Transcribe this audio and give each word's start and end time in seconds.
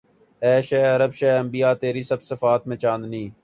اے 0.41 0.53
شہ 0.61 0.81
عرب 0.95 1.11
شہ 1.13 1.37
انبیاء 1.39 1.73
تیری 1.81 2.03
سب 2.03 2.23
صفات 2.23 2.61
میں 2.67 2.77
چاندنی 2.77 3.23